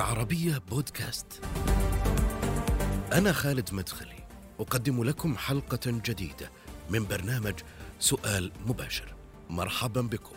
[0.00, 1.44] العربية بودكاست.
[3.12, 4.24] أنا خالد مدخلي،
[4.60, 6.50] أقدم لكم حلقة جديدة
[6.90, 7.54] من برنامج
[7.98, 9.14] سؤال مباشر.
[9.50, 10.36] مرحبا بكم.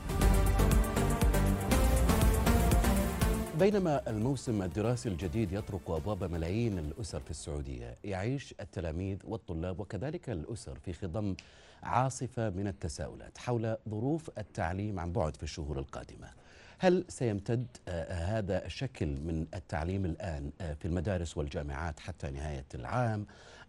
[3.59, 10.79] بينما الموسم الدراسي الجديد يطرق أبواب ملايين الأسر في السعودية، يعيش التلاميذ والطلاب وكذلك الأسر
[10.85, 11.35] في خضم
[11.83, 16.42] عاصفة من التساؤلات حول ظروف التعليم عن بعد في الشهور القادمة.
[16.83, 23.25] هل سيمتد آه، هذا الشكل من التعليم الآن آه، في المدارس والجامعات حتى نهاية العام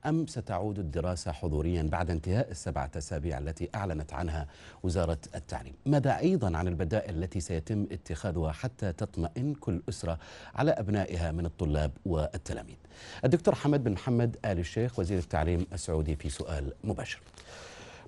[0.06, 4.46] أم ستعود الدراسة حضوريا بعد انتهاء السبعة أسابيع التي أعلنت عنها
[4.82, 10.18] وزارة التعليم؟ ماذا أيضا عن البدائل التي سيتم اتخاذها حتى تطمئن كل أسرة
[10.54, 12.76] على أبنائها من الطلاب والتلاميذ؟
[13.24, 17.20] الدكتور حمد بن محمد آل الشيخ وزير التعليم السعودي في سؤال مباشر.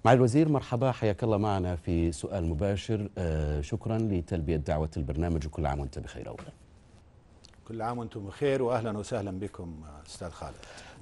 [0.05, 3.09] مع الوزير مرحبا حياك الله معنا في سؤال مباشر.
[3.19, 6.29] آه شكرا لتلبية دعوة البرنامج وكل عام وأنت بخير.
[6.29, 6.53] أولا.
[7.69, 9.75] كل عام وأنتم بخير واهلا وسهلا بكم
[10.07, 10.55] أستاذ خالد.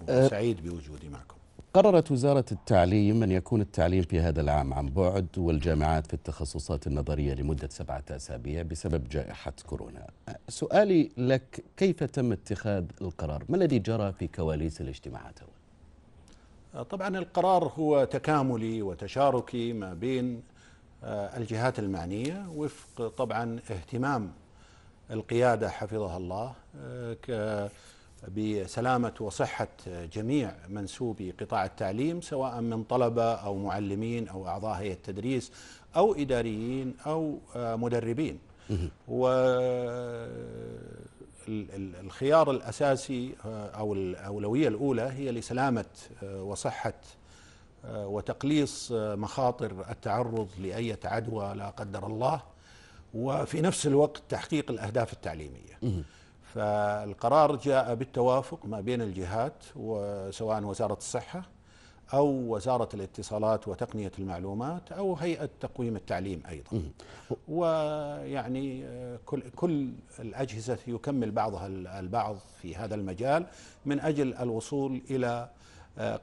[0.09, 1.35] وسعيد بوجودي معكم.
[1.75, 7.35] قررت وزارة التعليم أن يكون التعليم في هذا العام عن بعد والجامعات في التخصصات النظرية
[7.35, 10.07] لمدة سبعة أسابيع بسبب جائحة كورونا.
[10.49, 15.51] سؤالي لك كيف تم اتخاذ القرار؟ ما الذي جرى في كواليس الاجتماعات؟ أول؟
[16.83, 20.43] طبعا القرار هو تكاملي وتشاركي ما بين
[21.05, 24.33] آه، الجهات المعنية وفق طبعا اهتمام
[25.11, 26.53] القيادة حفظها الله
[27.31, 27.71] آه،
[28.37, 29.69] بسلامة وصحة
[30.13, 35.53] جميع منسوبي قطاع التعليم سواء من طلبة أو معلمين أو أعضاء هيئة التدريس
[35.97, 38.39] أو إداريين أو آه، مدربين.
[41.49, 45.85] والخيار الأساسي آه، أو الأولوية الأولى هي لسلامة
[46.23, 46.95] وصحة
[47.89, 52.41] وتقليص مخاطر التعرض لأي عدوى لا قدر الله
[53.15, 55.79] وفي نفس الوقت تحقيق الأهداف التعليمية.
[56.55, 61.43] فالقرار جاء بالتوافق ما بين الجهات وسواء وزارة الصحة
[62.13, 66.83] أو وزارة الاتصالات وتقنية المعلومات أو هيئة تقويم التعليم أيضا.
[67.49, 68.87] ويعني
[69.27, 71.67] كل, كل الأجهزة يكمل بعضها
[72.01, 73.47] البعض في هذا المجال
[73.87, 75.49] من أجل الوصول إلى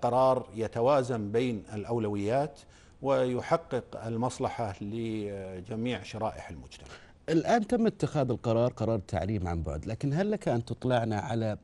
[0.01, 2.59] قرار يتوازن بين الأولويات
[3.01, 6.87] ويحقق المصلحة لجميع شرائح المجتمع.
[7.29, 11.57] الآن تم اتخاذ القرار قرار التعليم عن بعد لكن هل لك أن تطلعنا على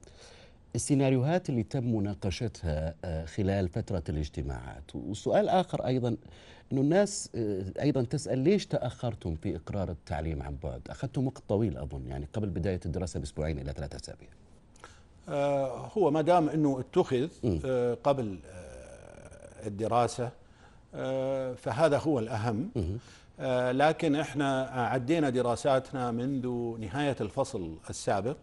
[0.78, 4.96] السيناريوهات اللي تم مناقشتها آه، خلال فترة الاجتماعات.
[4.96, 6.16] وسؤال آخر أيضا
[6.72, 11.78] أنه الناس آه، أيضا تسأل ليش تأخرتم في إقرار التعليم عن بعد؟ أخذتم وقت طويل
[11.78, 14.28] أظن يعني قبل بداية الدراسة بأسبوعين إلى ثلاثة أسابيع.
[15.30, 17.28] آه هو ما دام أنه اتخذ
[18.04, 18.40] قبل
[19.66, 20.32] الدراسة
[21.56, 22.70] فهذا هو الأهم.
[23.72, 26.48] لكن إحنا عدينا دراساتنا منذ
[26.80, 28.38] نهاية الفصل السابق.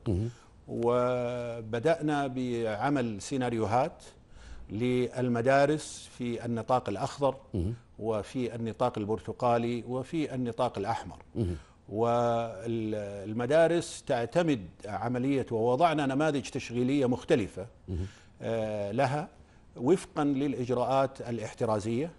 [0.69, 4.03] وبدأنا بعمل سيناريوهات
[4.71, 7.35] للمدارس في النطاق الأخضر
[7.99, 11.17] وفي النطاق البرتقالي وفي النطاق الأحمر.
[11.89, 17.67] والمدارس تعتمد عملية ووضعنا نماذج تشغيلية مختلفة
[18.43, 19.29] آه، لها
[19.77, 22.11] وفقا للإجراءات الاحترازية.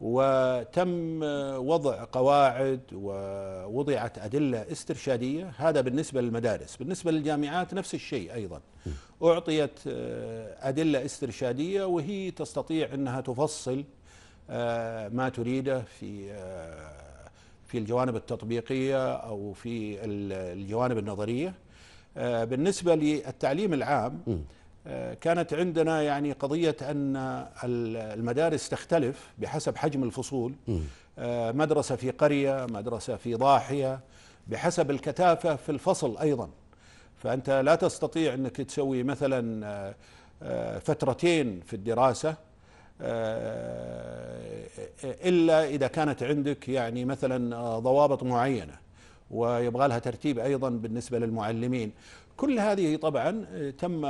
[0.00, 1.22] وتم
[1.68, 5.52] وضع قواعد ووضعت أدلة استرشادية.
[5.56, 6.76] هذا بالنسبة للمدارس.
[6.76, 8.60] بالنسبة للجامعات نفس الشيء أيضا.
[9.22, 9.80] أعطيت
[10.60, 13.84] أدلة استرشادية وهي تستطيع أنها تفصل
[15.12, 16.36] ما تريده في
[17.66, 19.98] في الجوانب التطبيقية أو في
[20.52, 21.54] الجوانب النظرية.
[22.16, 24.44] بالنسبة للتعليم العام
[25.20, 27.16] كانت عندنا يعني قضية أن
[27.64, 30.52] المدارس تختلف بحسب حجم الفصول.
[31.18, 34.00] آه، مدرسة في قرية مدرسة في ضاحية
[34.46, 36.50] بحسب الكثافة في الفصل أيضا.
[37.16, 39.94] فأنت لا تستطيع أنك تسوي مثلا آه،
[40.42, 42.34] آه، فترتين في الدراسة
[45.04, 48.85] إلا إذا كانت عندك يعني مثلا ضوابط معينة.
[49.30, 51.92] ويبغى لها ترتيب أيضا بالنسبة للمعلمين.
[52.36, 54.04] كل هذه طبعا آه، تم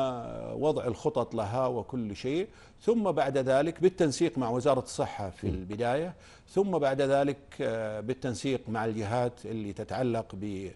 [0.63, 2.49] وضع الخطط لها وكل شيء.
[2.83, 6.15] ثم بعد ذلك بالتنسيق مع وزارة الصحة في البداية.
[6.49, 10.71] ثم بعد ذلك آه، بالتنسيق مع الجهات اللي تتعلق ب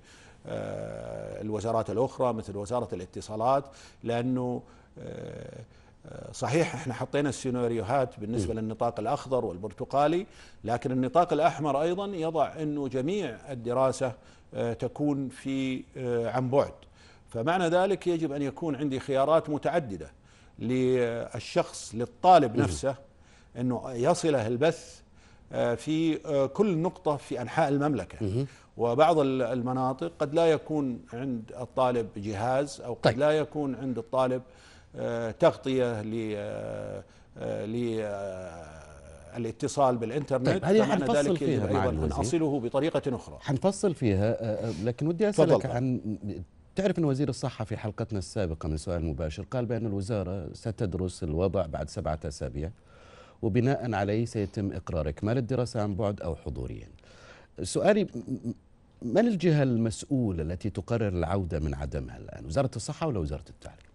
[0.46, 3.64] آه، الوزارات الأخرى مثل وزارة الاتصالات
[4.04, 4.62] لأنه
[6.32, 10.26] صحيح إحنا حطينا السيناريوهات بالنسبة للنطاق الأخضر والبرتقالي
[10.64, 14.12] لكن النطاق الأحمر أيضا يضع أنه جميع الدراسة
[14.78, 15.82] تكون في
[16.34, 16.72] عن بعد.
[17.28, 20.10] فمعنى ذلك يجب أن يكون عندي خيارات متعددة
[20.58, 22.94] للشخص للطالب نفسه
[23.58, 25.00] أنه يصله البث
[25.52, 28.46] آه، في آه، كل نقطة في أنحاء المملكة.
[28.76, 33.18] وبعض ال- المناطق قد لا يكون عند الطالب جهاز أو قد طيب.
[33.18, 34.42] لا يكون عند الطالب آه،
[35.38, 37.04] تغطية ل آه،
[37.38, 37.66] آه،
[39.90, 42.20] بالإنترنت طيب، هذه حنفصل فيها أيضا.
[42.20, 45.66] اصله بطريقة أخرى حنفصل فيها آه، لكن ودي أسألك.
[45.66, 46.00] عن
[46.76, 51.66] تعرف إن وزير الصحة في حلقتنا السابقة من سؤال مباشر قال بأن الوزارة ستدرس الوضع
[51.66, 52.70] بعد سبعة أسابيع
[53.42, 56.88] وبناء عليه سيتم إقرار إكمال الدراسة عن بعد أو حضوريا.
[57.62, 58.06] سؤالي
[59.02, 63.89] من الجهة المسؤولة التي تقرر العودة من عدمها الآن؟ وزارة الصحة ولا وزارة التعليم؟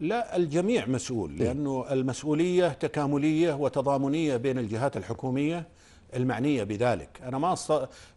[0.00, 5.66] لا الجميع مسؤول لأنه المسؤولية تكاملية وتضامنية بين الجهات الحكومية
[6.16, 7.56] المعنية بذلك، أنا ما.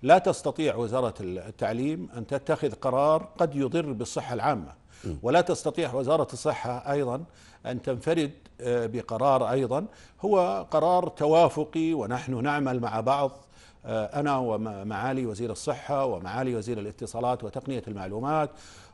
[0.03, 4.71] لا تستطيع وزارة التعليم أن تتخذ قرار قد يضر بالصحة العامة،
[5.23, 7.23] ولا تستطيع وزارة الصحة أيضا
[7.65, 8.31] أن تنفرد
[8.61, 9.85] آه، بقرار أيضا.
[10.21, 13.31] هو قرار توافقي ونحن نعمل مع بعض.
[13.85, 18.49] آه، أنا ومعالي وزير الصحة ومعالي وزير الاتصالات وتقنية المعلومات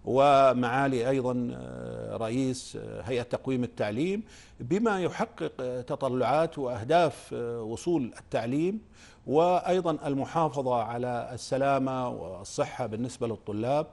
[0.05, 4.23] ومعالي أيضا آه، رئيس آه، هيئة تقويم التعليم
[4.59, 8.81] بما يحقق تطلعات وأهداف آه، وصول التعليم
[9.27, 13.87] وأيضا المحافظة على السلامة والصحة بالنسبة للطلاب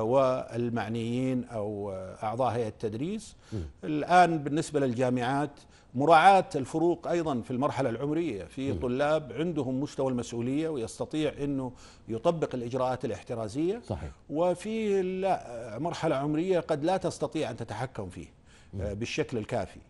[0.00, 3.36] والمعنيين أو آه، أعضاء هيئة التدريس.
[3.84, 5.50] الآن بالنسبة للجامعات
[5.94, 8.44] مراعاة الفروق أيضا في المرحلة العمرية.
[8.44, 11.72] في طلاب عندهم مستوى المسؤولية ويستطيع أنه
[12.08, 13.80] يطبق الإجراءات الاحترازية.
[13.86, 14.10] صحيح.
[14.30, 18.26] وفي لا مرحلة عمرية قد لا تستطيع أن تتحكم فيه
[18.80, 19.80] آه، بالشكل الكافي.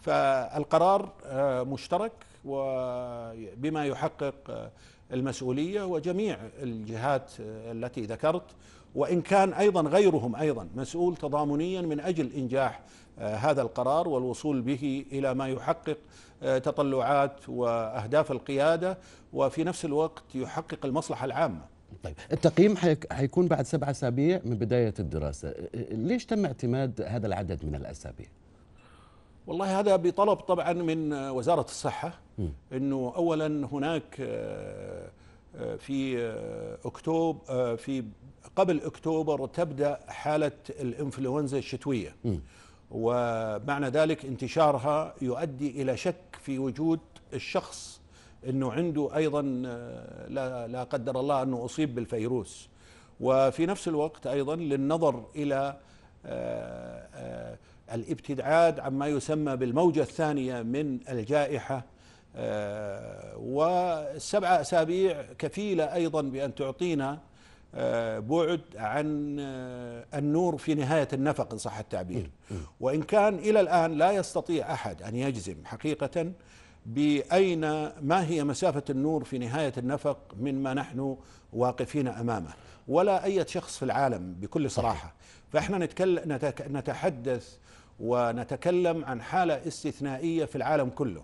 [0.00, 2.12] فالقرار آه، مشترك
[2.44, 4.70] وبما يحقق آه،
[5.12, 8.44] المسؤولية وجميع الجهات التي ذكرت.
[8.94, 12.80] وإن كان أيضا غيرهم أيضا مسؤول تضامنيا من أجل إنجاح
[13.18, 15.98] هذا القرار والوصول به إلى ما يحقق
[16.42, 18.98] آه، تطلعات وأهداف القيادة
[19.32, 21.60] وفي نفس الوقت يحقق المصلحة العامة.
[22.02, 25.54] طيب التقييم حيك- حيكون بعد سبع أسابيع من بداية الدراسة،
[25.90, 28.26] ليش تم اعتماد هذا العدد من الأسابيع؟
[29.46, 32.18] والله هذا بطلب طبعا من وزارة الصحة
[32.72, 35.10] إنه اولا هناك آه،
[35.56, 38.04] آه، في آه، اكتوبر آه، في
[38.56, 42.14] قبل أكتوبر تبدأ حالة الإنفلونزا الشتوية.
[42.92, 47.00] ومعنى ذلك انتشارها يؤدي إلى شك في وجود
[47.34, 48.00] الشخص
[48.48, 52.68] إنه عنده أيضا آه، لا لا قدر الله أنه أصيب بالفيروس.
[53.20, 55.76] وفي نفس الوقت أيضا للنظر إلى
[56.26, 57.58] آه، آه،
[57.94, 61.84] الابتعاد عما يسمى بالموجة الثانية من الجائحة.
[62.36, 67.18] آه، والسبعة أسابيع كفيلة أيضا بأن تعطينا
[68.20, 72.30] بعد عن آه، النور في نهاية النفق إن صح التعبير.
[72.80, 76.32] وإن كان إلى الآن لا يستطيع أحد أن يجزم حقيقة
[76.86, 77.60] بأين
[78.00, 81.16] ما هي مسافة النور في نهاية النفق مما نحن
[81.52, 82.50] واقفين أمامه؟
[82.88, 85.12] ولا أي شخص في العالم بكل صراحة.
[85.52, 87.56] فإحنا نتكلم نتك- نتحدث
[88.00, 91.22] ونتكلم عن حالة استثنائية في العالم كله.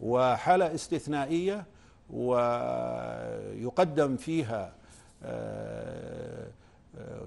[0.00, 1.64] وحالة استثنائية
[3.60, 4.72] ويقدم فيها آه، آه،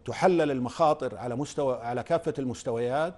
[0.05, 3.13] تحلل المخاطر على مستوى على كافة المستويات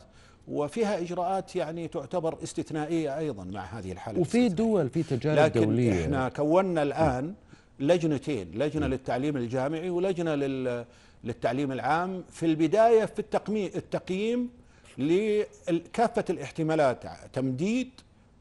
[0.48, 4.50] وفيها إجراءات يعني تعتبر استثنائية أيضا مع هذه الحالة وفي.
[4.50, 7.33] دول في تجارب لكن دولية إحنا كونا الآن
[7.80, 10.85] لجنتين لجنة للتعليم الجامعي ولجنة لل-
[11.23, 14.50] للتعليم العام في البداية في التقمي التقييم
[14.97, 17.90] لكافة الاحتمالات تمديد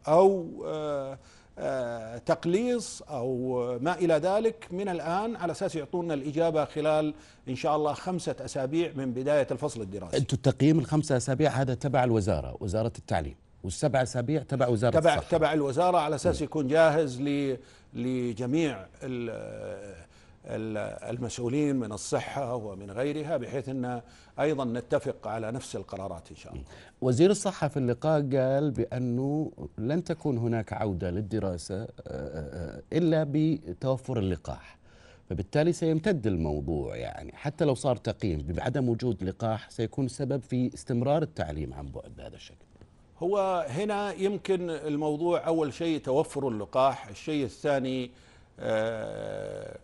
[0.08, 1.18] أو آه، آه،
[2.26, 7.14] تقليص أو ما إلى ذلك من الآن على أساس يعطونا الإجابة خلال
[7.48, 10.16] إن شاء الله خمسة أسابيع من بداية الفصل الدراسي.
[10.16, 13.34] أنتم التقييم الخمسة أسابيع هذا تبع الوزارة وزارة التعليم
[13.64, 15.30] والسبع أسابيع تبع وزارة تبع الصحة.
[15.30, 17.20] تبع الوزارة على أساس يكون جاهز
[17.94, 18.86] لجميع
[20.46, 24.02] المسؤولين من الصحة ومن غيرها بحيث إن
[24.40, 26.64] أيضا نتفق على نفس القرارات إن شاء الله.
[27.00, 34.18] وزير الصحة في اللقاء قال بأنه لن تكون هناك عودة للدراسة آه، آه، إلا بتوفر
[34.18, 34.78] اللقاح
[35.30, 41.22] فبالتالي سيمتد الموضوع يعني حتى لو صار تقييم بعدم وجود لقاح سيكون سبب في استمرار
[41.22, 42.64] التعليم عن بعد بهذا الشكل
[43.18, 48.10] هو هنا يمكن الموضوع أول شيء توفر اللقاح، الشيء الثاني
[48.60, 49.78] آه،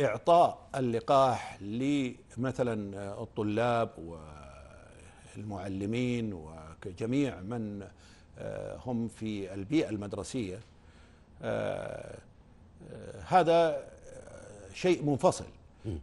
[0.00, 2.74] إعطاء اللقاح لمثلا
[3.22, 4.18] الطلاب
[5.36, 7.86] والمعلمين وجميع من
[8.38, 10.60] آه، هم في البيئة المدرسية
[11.42, 12.18] آه،
[12.92, 13.84] آه، هذا
[14.74, 15.44] شيء منفصل.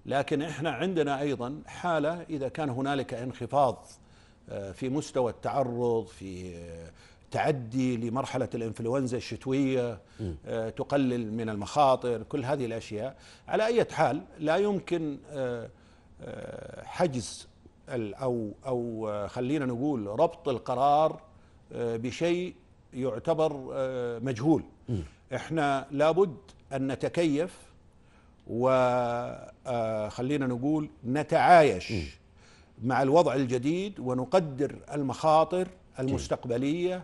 [0.05, 3.85] لكن إحنا عندنا أيضا حالة إذا كان هنالك انخفاض
[4.49, 6.91] آه، في مستوى التعرض في آه،
[7.33, 9.99] تعدي لمرحلة الإنفلونزا الشتوية
[10.45, 13.15] آه، تقلل من المخاطر كل هذه الأشياء.
[13.47, 15.69] على أي حال لا يمكن آه،
[16.21, 17.47] آه، حجز
[17.89, 21.21] أو أو خلينا نقول ربط القرار
[21.71, 22.55] بشيء
[22.93, 23.53] يعتبر
[24.19, 24.63] مجهول.
[25.35, 26.37] إحنا لابد
[26.73, 27.57] أن نتكيف
[28.47, 31.93] وخلينا نقول نتعايش
[32.83, 35.67] مع الوضع الجديد ونقدر المخاطر
[35.99, 37.03] المستقبلية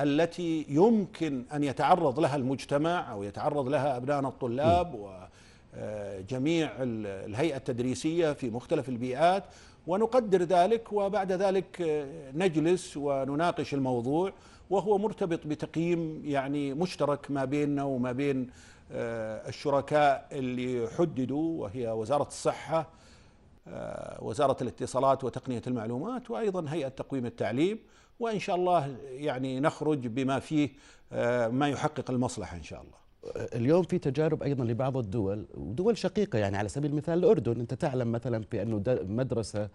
[0.00, 8.32] التي يمكن أن يتعرض لها المجتمع أو يتعرض لها أبنائنا الطلاب وجميع ال- الهيئة التدريسية
[8.32, 9.44] في مختلف البيئات.
[9.86, 11.82] ونقدر ذلك وبعد ذلك
[12.34, 14.32] نجلس ونناقش الموضوع
[14.70, 18.50] وهو مرتبط بتقييم يعني مشترك ما بيننا وما بين
[18.92, 22.86] آه، الشركاء اللي حددوا وهي وزارة الصحة
[23.68, 27.78] آه، وزارة الاتصالات وتقنية المعلومات وأيضا هيئة تقويم التعليم.
[28.20, 30.70] وإن شاء الله يعني نخرج بما فيه
[31.12, 33.04] آه، ما يحقق المصلحة إن شاء الله.
[33.54, 37.60] اليوم في تجارب أيضا لبعض الدول ودول شقيقة يعني على سبيل المثال الأردن.
[37.60, 39.68] أنت تعلم مثلا في أنه مدرسة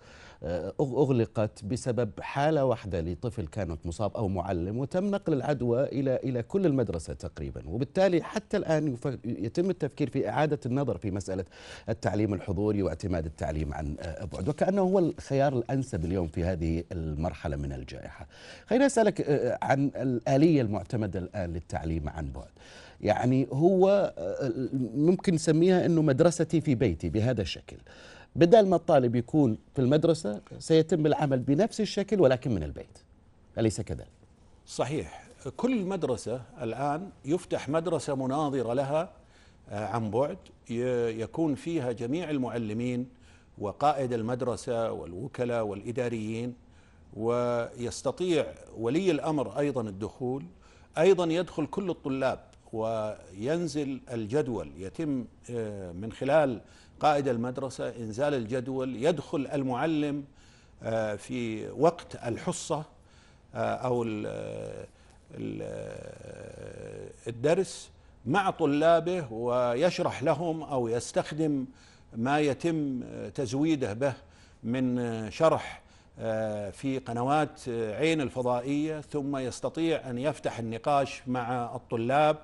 [0.44, 6.44] أغ- أغلقت بسبب حالة واحدة لطفل كانت مصاب أو معلم وتم نقل العدوى إلى إلى
[6.44, 11.46] كل المدرسة تقريبا وبالتالي حتى الآن يف- يتم التفكير في إعادة النظر في مسألة
[11.90, 13.96] التعليم الحضوري واعتماد التعليم عن
[14.34, 18.28] بعد وكأنه هو الخيار الأنسب اليوم في هذه المرحلة من الجائحة.
[18.68, 22.50] خليني أسألك آه، عن الآلية المعتمدة الآن للتعليم عن بعد.
[23.02, 24.14] يعني هو
[24.96, 27.78] ممكن نسميها إنه مدرستي في بيتي بهذا الشكل
[28.36, 33.00] بدل ما الطالب يكون في المدرسة سيتم العمل بنفس الشكل ولكن من البيت.
[33.58, 34.08] أليس كذلك؟
[34.68, 35.30] صحيح.
[35.58, 39.12] كل مدرسة الآن يفتح مدرسة مناظرة لها
[39.70, 40.38] آه، عن بعد
[41.20, 43.10] يكون فيها جميع المعلمين
[43.58, 46.54] وقائد المدرسة والوكلاء والإداريين
[47.14, 48.46] ويستطيع
[48.78, 50.46] ولي الأمر أيضا الدخول.
[50.98, 52.40] أيضا يدخل كل الطلاب
[52.74, 56.62] وينزل الجدول يتم آه، من خلال
[57.00, 60.24] قائد المدرسة إنزال الجدول يدخل المعلم
[60.84, 62.84] آه، في وقت الحصة
[63.56, 64.86] آه، ال-
[65.34, 67.90] ال- الدرس
[68.26, 71.66] مع طلابه ويشرح لهم أو يستخدم
[72.16, 73.02] ما يتم
[73.36, 74.14] تزويده به
[74.64, 75.82] من شرح
[76.20, 79.02] آه، في قنوات عين الفضائية.
[79.02, 82.38] ثم يستطيع أن يفتح النقاش مع الطلاب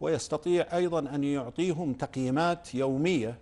[0.00, 3.34] ويستطيع أيضا أن يعطيهم تقييمات يومية آه،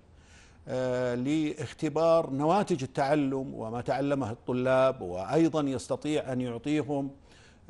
[1.14, 7.10] لاختبار نواتج التعلم وما تعلمه الطلاب وأيضا يستطيع أن يعطيهم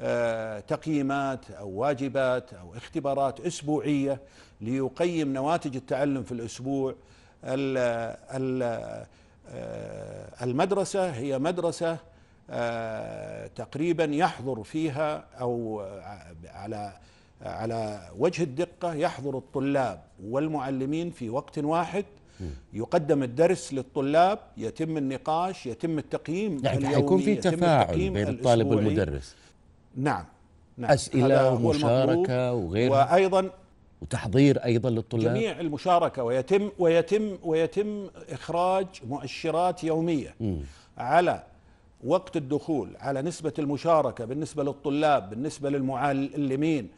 [0.00, 4.20] آه، تقييمات أو واجبات أو اختبارات أسبوعية
[4.60, 6.94] ليقيم نواتج التعلم في الأسبوع.
[7.44, 9.06] ال- ال-
[9.50, 11.96] آه، المدرسة هي مدرسة
[12.50, 15.82] آه، تقريبا يحضر فيها أو
[16.46, 16.92] على
[17.42, 22.04] على وجه الدقة يحضر الطلاب والمعلمين في وقت واحد.
[22.72, 28.66] يقدم الدرس للطلاب يتم النقاش يتم التقييم يعني حيكون في تفاعل بين الطالب.
[28.66, 29.34] والمدرس
[29.96, 30.24] نعم
[30.76, 32.52] نعم أسئلة ومشاركة.
[32.52, 33.12] وغيرها.
[33.12, 33.50] وأيضا
[34.02, 40.34] وتحضير أيضا للطلاب جميع المشاركة ويتم ويتم ويتم إخراج مؤشرات يومية
[40.98, 41.42] على
[42.04, 46.88] وقت الدخول على نسبة المشاركة بالنسبة للطلاب بالنسبة للمعلمين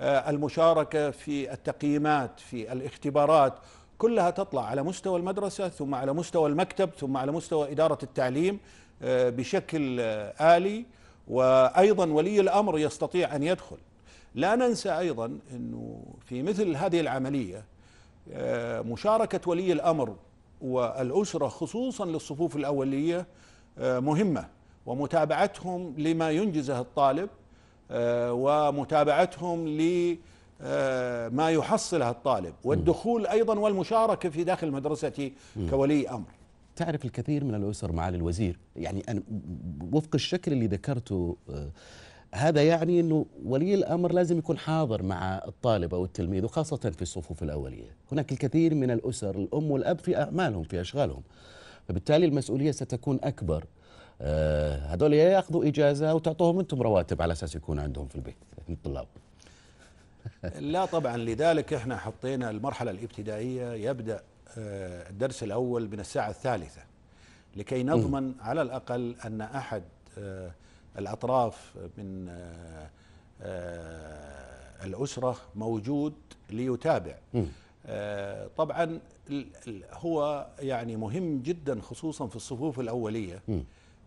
[0.00, 3.54] آه، المشاركة في التقييمات في الاختبارات
[4.00, 8.58] كلها تطلع على مستوى المدرسة ثم على مستوى المكتب ثم على مستوى إدارة التعليم
[9.02, 10.84] آه، بشكل آه، آلي.
[11.28, 13.76] وأيضا ولي الأمر يستطيع أن يدخل.
[14.34, 17.64] لا ننسى أيضا إنه في مثل هذه العملية
[18.32, 20.16] آه، مشاركة ولي الأمر
[20.60, 23.26] والأسرة خصوصا للصفوف الأولية
[23.78, 24.48] آه، مهمة.
[24.86, 27.28] ومتابعتهم لما ينجزه الطالب
[28.30, 29.68] ومتابعتهم
[30.60, 35.32] لما يحصله الطالب والدخول أيضا والمشاركة في داخل مدرستي
[35.70, 36.28] كولي أمر.
[36.76, 39.22] تعرف الكثير من الأسر معالي الوزير يعني أنا
[39.92, 41.70] وفق الشكل اللي ذكرته آه،
[42.34, 47.42] هذا يعني أنه ولي الأمر لازم يكون حاضر مع الطالب أو التلميذ وخاصة في الصفوف
[47.42, 47.96] الأولية.
[48.12, 51.22] هناك الكثير من الأسر الأم والأب في أعمالهم في أشغالهم.
[51.88, 53.64] فبالتالي المسؤولية ستكون أكبر.
[54.20, 58.36] آه، هذول يا ياخذوا إجازة وتعطوهم أنتم رواتب على أساس يكون عندهم في البيت
[58.68, 59.06] الطلاب.
[60.74, 64.22] لا طبعا لذلك إحنا حطينا المرحلة الابتدائية يبدأ
[64.58, 66.82] آه، الدرس الأول من الساعة الثالثة
[67.56, 69.82] لكي نضمن على الأقل أن أحد
[70.18, 70.50] آه،
[70.98, 72.90] الأطراف من آه،
[74.84, 76.14] الأسرة موجود
[76.50, 77.14] ليتابع.
[78.56, 79.00] طبعا
[79.92, 83.42] هو يعني مهم جدا خصوصا في الصفوف الأولية.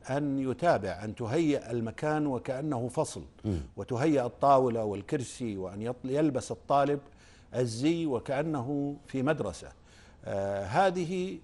[0.10, 3.24] أن يتابع أن تهيئ المكان وكأنه فصل.
[3.78, 7.00] وتهيئ الطاولة والكرسي وأن يلبس الطالب
[7.56, 9.68] الزي وكأنه في مدرسة.
[10.26, 11.38] آه هذه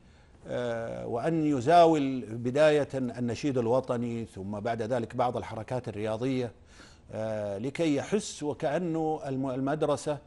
[0.48, 6.52] آه وأن يزاول بداية النشيد الوطني ثم بعد ذلك بعض الحركات الرياضية
[7.12, 10.18] آه لكي يحس وكأنه الم- المدرسة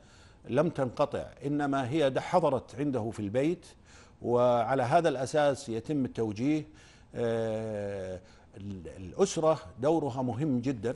[0.48, 1.24] لم تنقطع.
[1.46, 3.66] إنما هي حضرت عنده في البيت
[4.22, 6.64] وعلى هذا الأساس يتم التوجيه ال-
[8.96, 10.94] الأسرة دورها مهم جدا.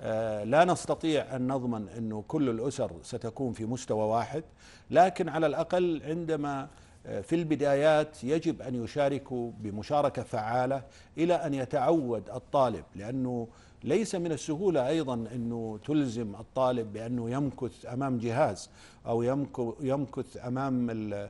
[0.00, 4.44] آه، لا نستطيع أن نضمن أنه كل الأسر ستكون في مستوى واحد
[4.90, 6.68] لكن على الأقل عندما
[7.06, 10.82] آه، في البدايات يجب أن يشاركوا بمشاركة فعالة
[11.18, 13.48] إلى أن يتعود الطالب لأنه
[13.84, 18.70] ليس من السهولة أيضا أنه تلزم الطالب بأنه يمكث أمام جهاز
[19.06, 21.28] أو يمك- يمكث أمام ال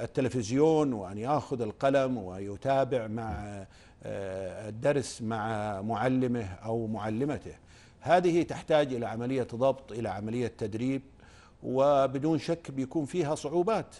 [0.00, 3.32] التلفزيون وأن يأخذ القلم ويتابع مع
[4.02, 7.52] آه، الدرس مع معلمه أو معلمته.
[8.00, 11.02] هذه تحتاج إلى عملية ضبط إلى عملية تدريب
[11.62, 13.94] وبدون شك بيكون فيها صعوبات.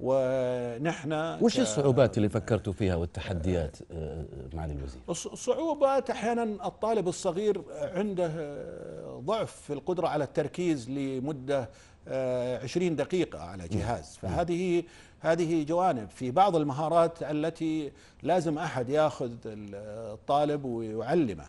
[0.00, 7.08] ونحن وش ك- الصعوبات اللي فكرتوا فيها والتحديات آه، معالي الوزير؟ الص- الصعوبات أحيانا الطالب
[7.08, 11.68] الصغير عنده آه، ضعف في القدرة على التركيز لمدة آه،
[12.06, 14.16] 20 دقيقة على جهاز.
[14.22, 14.82] فهذه
[15.20, 16.08] هذه جوانب.
[16.10, 17.92] في بعض المهارات التي
[18.22, 19.74] لازم أحد ياخذ ال-
[20.14, 21.44] الطالب ويعلمه.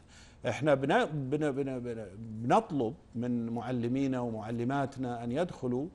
[0.48, 5.86] إحنا بن بن بن بن بنطلب من معلمينا ومعلماتنا أن يدخلوا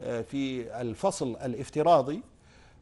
[0.00, 2.22] آه، في الفصل الافتراضي.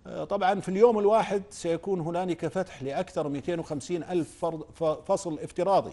[0.07, 4.45] آه، طبعا في اليوم الواحد سيكون هنالك فتح لأكثر من 250 ألف
[5.07, 5.93] فصل افتراضي.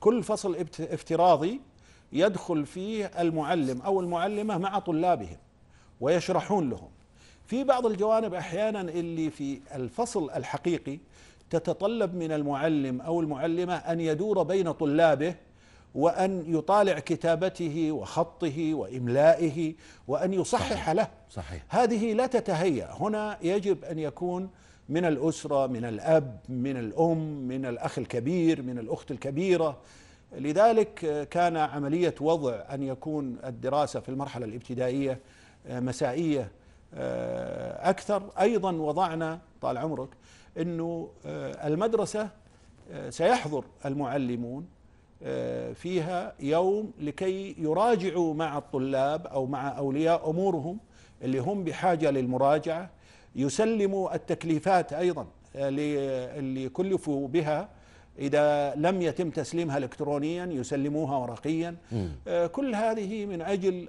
[0.00, 1.60] كل فصل افتراضي
[2.12, 5.36] يدخل فيه المعلم أو المعلمة مع طلابهم
[6.00, 6.88] ويشرحون لهم.
[7.46, 10.98] في بعض الجوانب أحيانا اللي في الفصل الحقيقي
[11.50, 15.34] تتطلب من المعلم أو المعلمة أن يدور بين طلابه
[15.94, 19.74] وأن يطالع كتابته وخطه وإملائه
[20.08, 21.08] وأن يصحح له.
[21.30, 21.62] صحيح.
[21.68, 22.88] هذه لا تتهيأ.
[22.92, 24.50] هنا يجب أن يكون
[24.88, 29.76] من الأسرة من الأب من الأم من الأخ الكبير من الأخت الكبيرة
[30.32, 35.18] لذلك كان عملية وضع أن يكون الدراسة في المرحلة الابتدائية
[35.68, 36.50] مسائية
[37.82, 38.22] أكثر.
[38.40, 40.08] أيضا وضعنا طال عمرك
[40.58, 41.08] أنه
[41.64, 42.28] المدرسة
[43.08, 44.66] سيحضر المعلمون
[45.74, 50.78] فيها يوم لكي يراجعوا مع الطلاب أو مع أولياء أمورهم
[51.22, 52.90] اللي هم بحاجة للمراجعة.
[53.36, 57.68] يسلموا التكليفات أيضا اللي كلفوا بها
[58.20, 61.76] إذا لم يتم تسليمها الكترونيا يسلموها ورقيا
[62.52, 63.88] كل هذه من أجل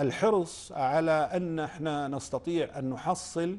[0.00, 3.58] الحرص على أن إحنا نستطيع أن نحصل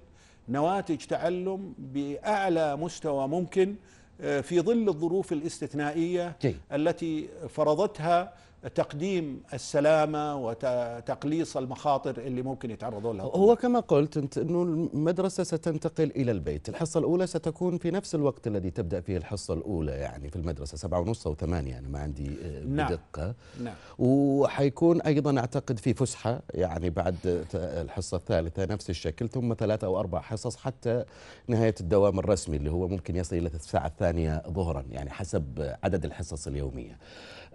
[0.49, 3.75] نواتج تعلم بأعلى مستوى ممكن
[4.19, 6.55] في ظل الظروف الاستثنائية جي.
[6.73, 8.33] التي فرضتها
[8.75, 16.11] تقديم السلامة وتقليص المخاطر اللي ممكن يتعرضون لها هو كما قلت أنت أنه المدرسة ستنتقل
[16.15, 20.35] إلى البيت، الحصة الأولى ستكون في نفس الوقت الذي تبدأ فيه الحصة الأولى يعني في
[20.35, 22.87] المدرسة سبعة ونص أو ثمانية أنا ما عندي آه، نعم.
[22.87, 29.83] بدقة نعم وحيكون أيضا أعتقد في فسحة يعني بعد الحصة الثالثة نفس الشكل ثم ثلاث
[29.83, 31.05] أو أربع حصص حتى
[31.47, 36.47] نهاية الدوام الرسمي اللي هو ممكن يصل إلى الساعة الثانية ظهرا يعني حسب عدد الحصص
[36.47, 36.97] اليومية.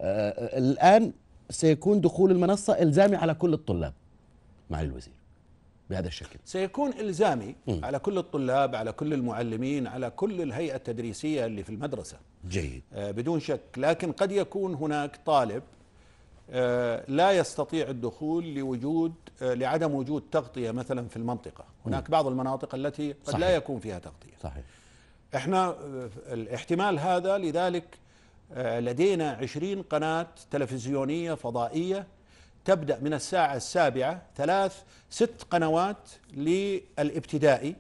[0.01, 1.13] آه، الآن
[1.51, 3.93] سيكون دخول المنصة إلزامي على كل الطلاب
[4.71, 5.13] مع الوزير
[5.91, 6.39] بهذا الشكل.
[6.45, 12.17] سيكون إلزامي على كل الطلاب على كل المعلمين على كل الهيئة التدريسية اللي في المدرسة
[12.49, 12.83] جيد.
[12.93, 15.63] آه، بدون شك لكن قد يكون هناك طالب
[16.51, 23.13] آه، لا يستطيع الدخول لوجود لعدم وجود تغطية مثلا في المنطقة هناك بعض المناطق التي
[23.13, 23.41] قد صحيح.
[23.41, 24.65] لا يكون فيها تغطية صحيح.
[25.35, 25.75] إحنا
[26.33, 27.85] الاحتمال هذا لذلك
[28.57, 32.07] لدينا عشرين قناة تلفزيونية فضائية
[32.65, 37.77] تبدأ من الساعة السابعة ثلاث ست قنوات للابتدائي.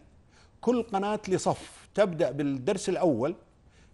[0.60, 1.88] كل قناة لصف.
[1.94, 3.34] تبدأ بالدرس الأول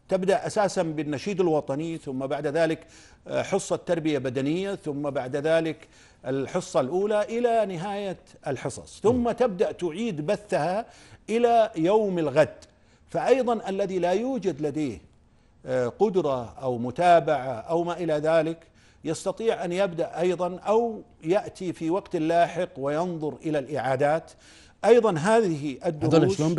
[0.08, 2.87] تبدأ أساسا بالنشيد الوطني ثم بعد ذلك
[3.28, 5.88] آه، حصة تربية بدنية ثم بعد ذلك
[6.26, 9.00] الحصة الأولى إلى نهاية الحصص.
[9.00, 10.87] ثم تبدأ تعيد بثها
[11.30, 12.64] إلى يوم الغد.
[13.08, 15.00] فأيضا الذي لا يوجد لديه آه،
[15.98, 18.59] قدرة أو متابعة أو ما إلى ذلك
[19.05, 24.31] يستطيع أن يبدأ أيضا أو يأتي في وقت لاحق وينظر إلى الإعادات.
[24.85, 26.55] أيضا هذه الدروس شلون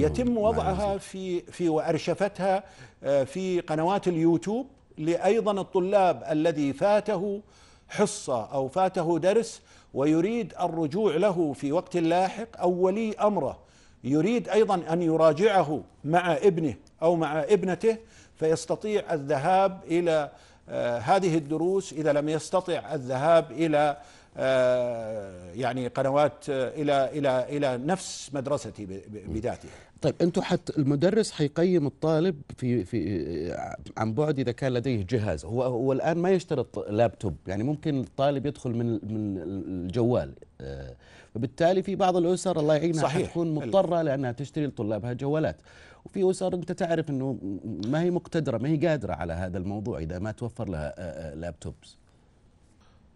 [0.00, 2.64] يتم وضعها؟ في في وأرشفتها
[3.04, 4.66] آه، في قنوات اليوتيوب
[4.98, 7.40] لأيضا الطلاب الذي فاته
[7.88, 9.62] حصة أو فاته درس
[9.94, 13.58] ويريد الرجوع له في وقت لاحق أو ولي أمره.
[14.04, 17.96] يريد أيضا أن يراجعه مع ابنه أو مع ابنته
[18.40, 20.30] فيستطيع الذهاب إلى
[20.68, 23.96] آه، هذه الدروس إذا لم يستطع الذهاب إلى
[24.36, 29.70] آه، يعني قنوات آه، إلى إلى إلى نفس مدرستي بذاتها.
[30.02, 35.44] طيب أنتم حت المدرس حيقيم الطالب في في عن بعد إذا كان لديه جهاز.
[35.44, 40.32] هو هو الآن ما يشترط لابتوب يعني ممكن الطالب يدخل من من الجوال.
[40.60, 40.96] آه،
[41.34, 43.28] فبالتالي في بعض الأسر الله يعينها صحيح.
[43.28, 45.56] حتكون مضطرة لأنها تشتري لطلابها جوالات.
[46.04, 47.38] وفي أسر أنت تعرف إنه
[47.86, 51.34] ما هي مقتدرة ما هي قادرة على هذا الموضوع إذا ما توفر لها آه، آه،
[51.34, 51.99] لابتوبس.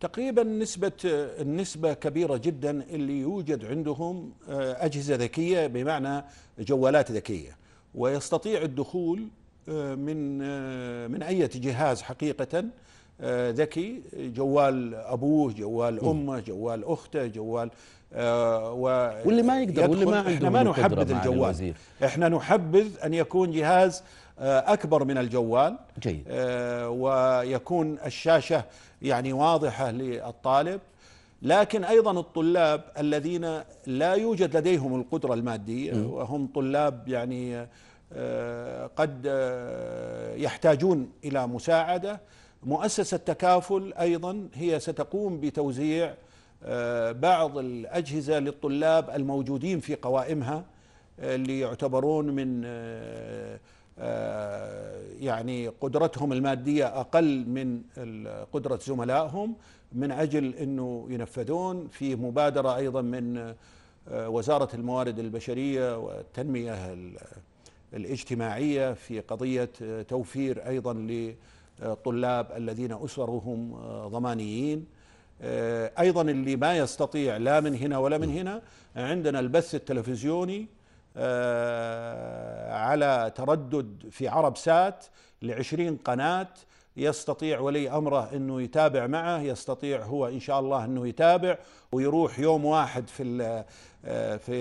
[0.04, 6.24] تقريبا نسبة النسبة كبيرة جدا اللي يوجد عندهم آه، أجهزة ذكية بمعنى
[6.58, 7.56] جوالات ذكية.
[7.94, 9.28] ويستطيع الدخول
[9.68, 12.64] آه، من آه، من أي جهاز حقيقة
[13.50, 17.70] ذكي جوال أبوه جوال أمه جوال أخته جوال
[18.16, 18.82] و
[19.24, 21.38] واللي ما يقدر واللي ما عنده إحنا ما نحبذ الجوال.
[21.38, 21.74] الوزير.
[22.04, 24.02] إحنا نحبذ أن يكون جهاز
[24.38, 26.24] أكبر من الجوال جيد.
[26.88, 28.64] ويكون الشاشة
[29.04, 30.80] يعني واضحة للطالب
[31.42, 37.66] لكن أيضا الطلاب الذين لا يوجد لديهم القدرة المادية وهم طلاب يعني
[38.12, 42.20] آه، قد آه، يحتاجون إلى مساعدة.
[42.62, 46.14] مؤسسة تكافل أيضا هي ستقوم بتوزيع
[46.62, 50.64] آه، بعض الأجهزة للطلاب الموجودين في قوائمها
[51.18, 52.64] اللي يعتبرون من
[55.20, 57.82] يعني قدرتهم المادية أقل من
[58.52, 59.54] قدرة زملائهم
[59.92, 63.54] من أجل أنه ينفذون في مبادرة أيضا من
[64.08, 67.18] آه، وزارة الموارد البشرية والتنمية ال-
[67.94, 70.92] الاجتماعية في قضية آه، توفير أيضا
[71.80, 74.86] للطلاب الذين أسرهم آه، ضمانيين.
[75.42, 78.62] آه، أيضا اللي ما يستطيع لا من هنا ولا من هنا
[78.96, 80.66] عندنا البث التلفزيوني آه،
[82.70, 85.04] على تردد في عرب سات
[85.42, 86.48] لعشرين قناة
[86.96, 91.58] يستطيع ولي أمره أنه يتابع معه يستطيع هو إن شاء الله أنه يتابع
[91.92, 93.64] ويروح يوم واحد في
[94.06, 94.52] آه، في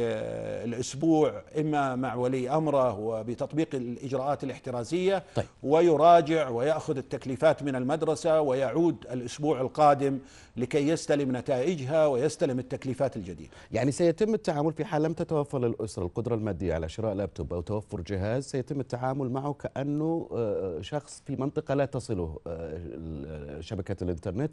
[0.63, 5.45] الأسبوع إما مع ولي أمره وبتطبيق الإجراءات الاحترازية طيب.
[5.63, 10.19] ويراجع ويأخذ التكليفات من المدرسة ويعود الأسبوع القادم
[10.57, 13.49] لكي يستلم نتائجها ويستلم التكليفات الجديدة.
[13.71, 18.01] يعني سيتم التعامل في حال لم تتوفر للأسرة القدرة المادية على شراء لابتوب أو توفر
[18.01, 24.51] جهاز سيتم التعامل معه كأنه آه، شخص في منطقة لا تصله آه، شبكة الإنترنت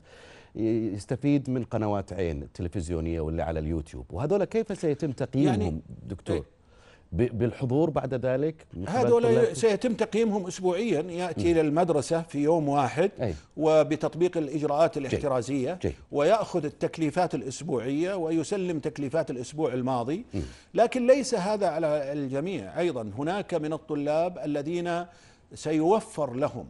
[0.54, 4.06] يستفيد من قنوات عين التلفزيونية واللي على اليوتيوب.
[4.10, 6.44] وهذول كيف سيتم تقييمهم يعني- دكتور؟
[7.12, 11.00] بالحضور بعد ذلك هذول سيتم تقييمهم اسبوعيا.
[11.00, 13.34] يأتي إلى المدرسة في يوم واحد أي.
[13.56, 15.94] وبتطبيق الإجراءات الاحترازية جيد.
[16.12, 20.24] ويأخذ التكليفات الأسبوعية ويسلم تكليفات الأسبوع الماضي.
[20.74, 22.78] لكن ليس هذا على الجميع.
[22.78, 25.04] أيضا هناك من الطلاب الذين
[25.54, 26.66] سيوفر لهم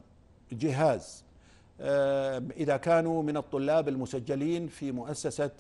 [0.53, 1.25] جهاز.
[1.81, 5.51] آه، إذا كانوا من الطلاب المسجلين في مؤسسة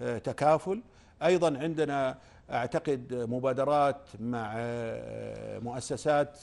[0.00, 0.80] آه، تكافل.
[1.22, 2.18] أيضا عندنا
[2.50, 4.54] أعتقد مبادرات مع
[5.62, 6.38] مؤسسات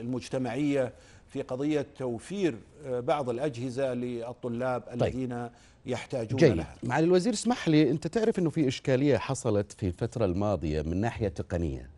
[0.00, 0.92] المجتمعية
[1.28, 2.54] في قضية توفير
[2.86, 5.48] بعض الأجهزة للطلاب الذين
[5.86, 6.52] يحتاجون جيد.
[6.52, 6.74] لها.
[6.82, 11.28] معالي الوزير اسمح لي أنت تعرف أنه في إشكالية حصلت في الفترة الماضية من ناحية
[11.28, 11.90] تقنية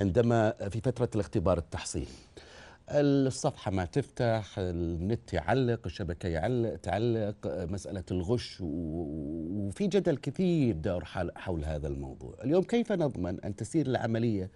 [0.00, 2.06] عندما في فترة الاختبار التحصيلي
[2.90, 11.04] الصفحة ما تفتح النت يعلق الشبكة يعلق تعلق مسألة الغش وفي جدل كثير دار
[11.36, 12.34] حول هذا الموضوع.
[12.44, 14.50] اليوم كيف نضمن أن تسير العملية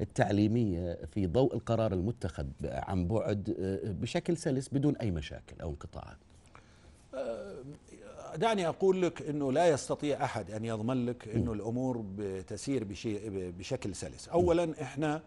[0.00, 3.54] التعليمية في ضوء القرار المتخذ عن بعد
[4.00, 6.16] بشكل سلس بدون أي مشاكل أو انقطاعات؟
[8.36, 13.20] دعني أقول لك إنه لا يستطيع أحد أن يضمن لك إنه الأمور بتسير بشيء
[13.58, 14.28] بشكل سلس.
[14.28, 15.22] اولا إحنا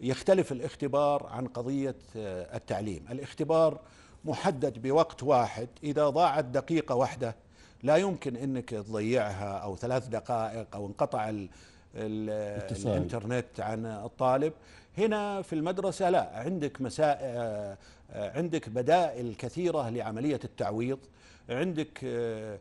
[0.00, 3.04] يختلف الاختبار عن قضية آه، التعليم.
[3.10, 3.80] الاختبار
[4.24, 5.68] محدد بوقت واحد.
[5.84, 7.34] إذا ضاعت دقيقة واحدة
[7.82, 11.48] لا يمكن إنك تضيعها أو ثلاث دقائق أو انقطع ال
[11.94, 12.30] ال
[12.62, 12.92] اتصال.
[12.92, 14.52] الإنترنت عن الطالب.
[14.98, 17.36] هنا في المدرسة لا عندك مسائل
[18.12, 20.98] آه، عندك بدائل كثيرة لعملية التعويض.
[21.50, 22.58] عندك آه،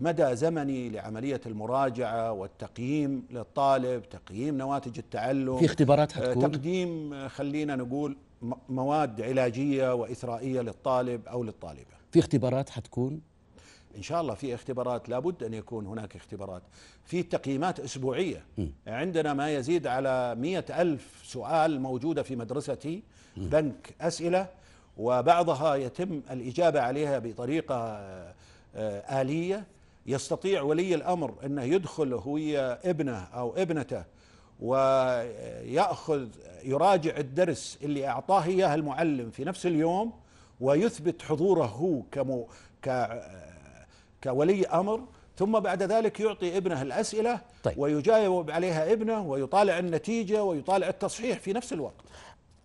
[0.00, 7.28] مدى زمني لعملية المراجعة والتقييم للطالب تقييم نواتج التعلم في اختبارات آه، حتكون تقديم آه،
[7.28, 11.90] خلينا نقول م- مواد علاجية واثرائيه للطالب أو للطالبة.
[12.12, 13.20] في اختبارات حتكون؟
[13.96, 16.62] إن شاء الله في اختبارات لابد أن يكون هناك اختبارات.
[17.04, 18.44] في تقييمات أسبوعية.
[18.86, 23.02] عندنا ما يزيد على مئة ألف سؤال موجودة في مدرستي
[23.36, 24.46] بنك أسئلة
[24.96, 28.34] وبعضها يتم الإجابة عليها بطريقة آه، آه،
[29.20, 29.64] آلية
[30.06, 32.38] يستطيع ولي الأمر أنه يدخل هو
[32.84, 34.04] ابنه أو ابنته
[34.60, 36.28] ويأخذ
[36.64, 40.12] يراجع الدرس اللي أعطاه إياه المعلم في نفس اليوم
[40.60, 42.48] ويثبت حضوره هو كمو
[42.84, 43.08] ك
[44.24, 45.00] كولي أمر
[45.36, 47.78] ثم بعد ذلك يعطي ابنه الأسئلة طيب.
[47.78, 51.94] ويجاوب عليها ابنه ويطالع النتيجة ويطالع التصحيح في نفس الوقت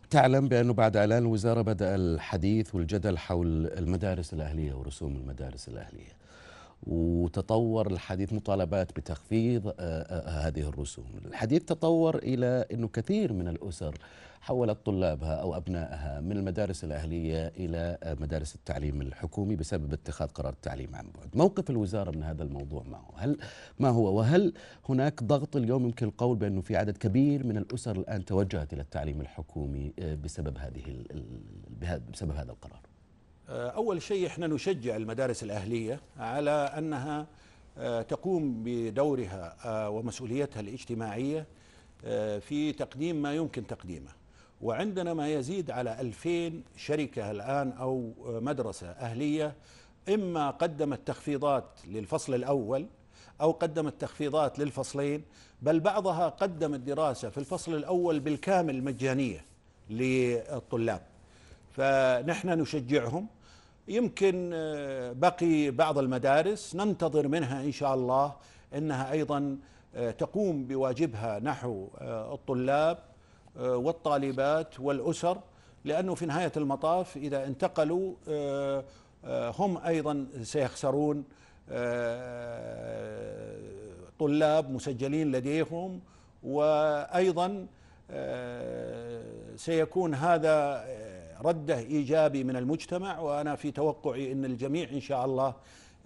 [0.09, 6.14] تعلم بأنه بعد إعلان الوزارة بدأ الحديث والجدل حول المدارس الأهلية ورسوم المدارس الأهلية.
[6.87, 11.05] وتطور الحديث مطالبات بتخفيض آه، آه، هذه الرسوم.
[11.25, 13.95] الحديث تطور إلى أنه كثير من الأسر
[14.41, 20.53] حولت طلابها أو أبنائها من المدارس الأهلية إلى آه، مدارس التعليم الحكومي بسبب اتخاذ قرار
[20.53, 21.29] التعليم عن بعد.
[21.35, 23.37] موقف الوزارة من هذا الموضوع ما هو هل
[23.79, 24.53] ما هو؟ وهل
[24.89, 29.21] هناك ضغط اليوم؟ يمكن القول بأنه في عدد كبير من الأسر الآن توجهت إلى التعليم
[29.21, 29.93] الحكومي
[30.23, 31.03] بسبب هذه
[32.13, 32.79] بسبب هذا القرار.
[32.79, 32.94] آه،
[33.49, 37.27] أول شيء إحنا نشجع المدارس الأهلية على أنها
[37.77, 41.45] آه، تقوم بدورها آه، ومسؤوليتها الاجتماعية
[42.39, 44.11] في تقديم ما يمكن تقديمه.
[44.61, 49.55] وعندنا ما يزيد على ألفين شركة الآن أو مدرسة أهلية
[50.09, 52.85] إما قدمت تخفيضات للفصل الأول
[53.41, 55.23] أو قدمت تخفيضات للفصلين
[55.61, 59.45] بل بعضها قدمت دراسة في الفصل الأول بالكامل مجانية
[59.89, 61.01] للطلاب.
[61.75, 63.27] فنحن نشجعهم.
[63.87, 68.33] يمكن آه، بقي بعض المدارس ننتظر منها إن شاء الله
[68.75, 69.57] إنها أيضا
[69.95, 72.97] آه، تقوم بواجبها نحو آه، الطلاب
[73.55, 75.37] والطالبات والأسر
[75.85, 78.13] لأنه في نهاية المطاف إذا انتقلوا
[79.59, 81.23] هم أيضا سيخسرون
[84.19, 85.99] طلاب مسجلين لديهم
[86.43, 87.67] وأيضا
[89.55, 90.85] سيكون هذا
[91.45, 95.53] رده إيجابي من المجتمع وأنا في توقعي إن الجميع إن شاء الله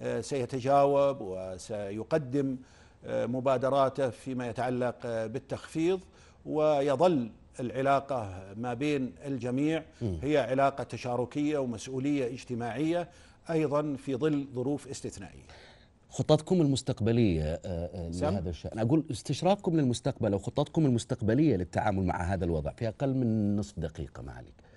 [0.02, 2.58] آه، سيتجاوب وسيقدم
[3.06, 6.00] آه، مبادراته فيما يتعلق آه، بالتخفيض
[6.46, 13.10] ويظل العلاقة ما بين الجميع هي علاقة تشاركية ومسؤولية اجتماعية
[13.50, 15.44] أيضا في ظل ظروف استثنائية.
[16.10, 17.62] خططكم المستقبلية
[17.96, 23.56] لهذا الشأن، أقول استشراقكم للمستقبل أو خططكم المستقبلية للتعامل مع هذا الوضع في أقل من
[23.56, 24.69] نصف دقيقة معاليك.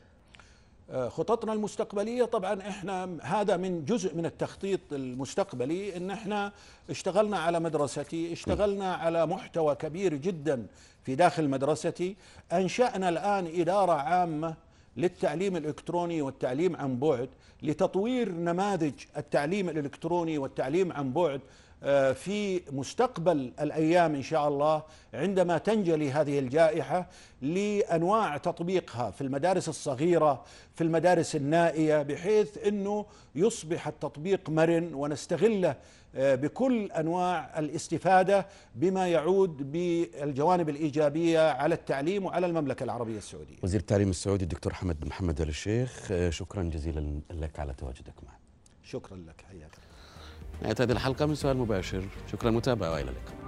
[0.93, 2.25] خططنا المستقبلية.
[2.25, 6.53] طبعا إحنا هذا من جزء من التخطيط المستقبلي إن إحنا
[6.91, 10.67] اشتغلنا على مدرستي اشتغلنا على محتوى كبير جدا
[11.05, 12.17] في داخل مدرستي.
[12.53, 14.55] أنشأنا الآن إدارة عامة
[14.97, 17.29] للتعليم الإلكتروني والتعليم عن بعد
[17.63, 21.41] لتطوير نماذج التعليم الإلكتروني والتعليم عن بعد.
[22.15, 24.83] في مستقبل الأيام إن شاء الله
[25.15, 27.09] عندما تنجلي هذه الجائحة
[27.43, 35.77] لأنواع تطبيقها في المدارس الصغيرة في المدارس النائية بحيث إنه يصبح التطبيق مرن ونستغله
[36.15, 43.57] آه، بكل أنواع الاستفادة بما يعود بالجوانب الإيجابية على التعليم وعلى المملكة العربية السعودية.
[43.63, 48.39] وزير التعليم السعودي الدكتور حمد محمد ال الشيخ آه، شكرا جزيلا لك على تواجدك معنا.
[48.85, 49.71] شكرا لك حياك
[50.63, 52.03] نهايه هذه الحلقة من سؤال مباشر.
[52.33, 53.43] شكرا متابعة وإلى اللقاء.